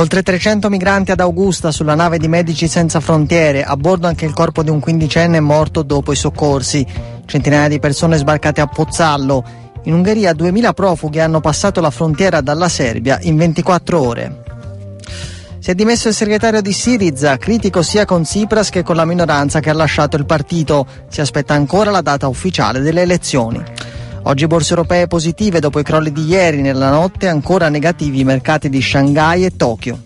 [0.00, 4.32] Oltre 300 migranti ad Augusta sulla nave di Medici Senza Frontiere, a bordo anche il
[4.32, 6.86] corpo di un quindicenne morto dopo i soccorsi.
[7.26, 9.44] Centinaia di persone sbarcate a Pozzallo.
[9.82, 14.42] In Ungheria 2000 profughi hanno passato la frontiera dalla Serbia in 24 ore.
[15.58, 19.60] Si è dimesso il segretario di Siriza, critico sia con Tsipras che con la minoranza
[19.60, 20.86] che ha lasciato il partito.
[21.10, 23.62] Si aspetta ancora la data ufficiale delle elezioni.
[24.22, 28.68] Oggi borse europee positive dopo i crolli di ieri, nella notte ancora negativi i mercati
[28.68, 29.98] di Shanghai e Tokyo.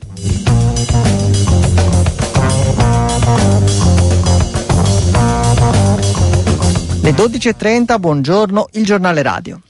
[7.01, 9.61] Le 12.30, buongiorno, il giornale radio.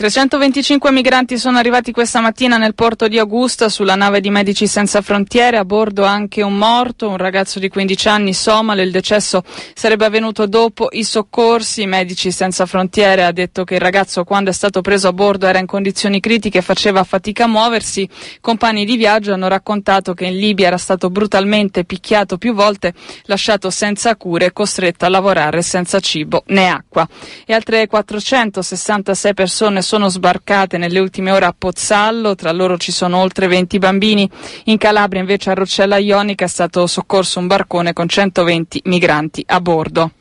[0.00, 5.02] 325 migranti sono arrivati questa mattina nel porto di Augusta sulla nave di Medici Senza
[5.02, 9.42] Frontiere, a bordo anche un morto, un ragazzo di 15 anni somalo, il decesso
[9.74, 11.84] sarebbe avvenuto dopo i soccorsi.
[11.84, 15.58] Medici Senza Frontiere ha detto che il ragazzo quando è stato preso a bordo era
[15.58, 18.08] in condizioni critiche e faceva fatica a muoversi.
[18.40, 22.94] Compagni di viaggio hanno raccontato che in Libia era stato brutalmente picchiato più volte,
[23.24, 27.06] lasciato senza cure e costretto a lavorare senza cibo né acqua.
[27.44, 33.18] E altre 466 persone sono sbarcate nelle ultime ore a Pozzallo, tra loro ci sono
[33.18, 34.30] oltre 20 bambini.
[34.66, 39.60] In Calabria invece a Roccella Ionica è stato soccorso un barcone con 120 migranti a
[39.60, 40.12] bordo.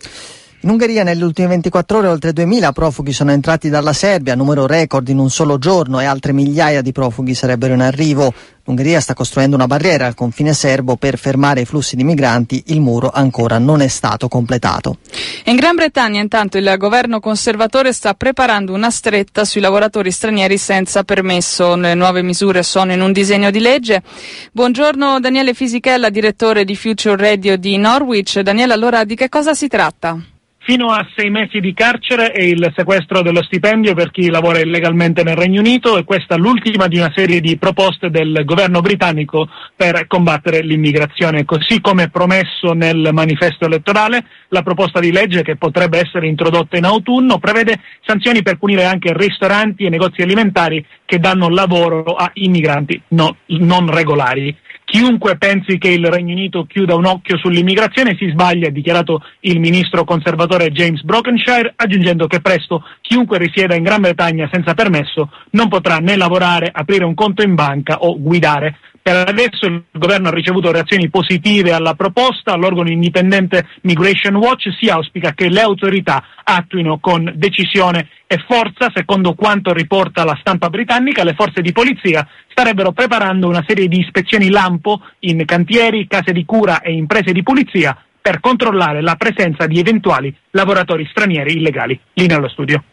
[0.62, 5.08] In Ungheria nelle ultime 24 ore oltre 2000 profughi sono entrati dalla Serbia, numero record
[5.08, 8.34] in un solo giorno e altre migliaia di profughi sarebbero in arrivo.
[8.66, 12.82] L'Ungheria sta costruendo una barriera al confine serbo per fermare i flussi di migranti, il
[12.82, 14.98] muro ancora non è stato completato.
[15.46, 21.06] In Gran Bretagna intanto il governo conservatore sta preparando una stretta sui lavoratori stranieri senza
[21.06, 21.78] permesso.
[21.78, 24.04] Le nuove misure sono in un disegno di legge.
[24.52, 28.42] Buongiorno Daniele Fisichella, direttore di Future Radio di Norwich.
[28.42, 30.22] Daniele, allora di che cosa si tratta?
[30.70, 35.23] Fino a sei mesi di carcere e il sequestro dello stipendio per chi lavora illegalmente
[35.23, 39.49] nel Regno Unito e questa è l'ultima di una serie di proposte del governo britannico
[39.76, 41.44] per combattere l'immigrazione.
[41.44, 46.86] Così come promesso nel manifesto elettorale, la proposta di legge che potrebbe essere introdotta in
[46.86, 53.02] autunno prevede sanzioni per punire anche ristoranti e negozi alimentari che danno lavoro a immigranti
[53.08, 54.55] no, non regolari.
[54.89, 59.60] Chiunque pensi che il Regno Unito chiuda un occhio sull'immigrazione si sbaglia, ha dichiarato il
[59.60, 65.67] ministro conservatore James Brokenshire, aggiungendo che presto chiunque risieda in Gran Bretagna senza permesso non
[65.67, 68.80] potrà né lavorare, aprire un conto in banca o guidare.
[69.09, 74.87] Per adesso il governo ha ricevuto reazioni positive alla proposta, l'organo indipendente Migration Watch si
[74.87, 81.23] auspica che le autorità attuino con decisione e forza, secondo quanto riporta la stampa britannica,
[81.23, 86.45] le forze di polizia starebbero preparando una serie di ispezioni lampo in cantieri, case di
[86.45, 91.99] cura e imprese di pulizia per controllare la presenza di eventuali lavoratori stranieri illegali.
[92.14, 92.83] Linea allo studio.